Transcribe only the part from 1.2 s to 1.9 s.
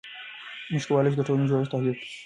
ټولنې جوړښت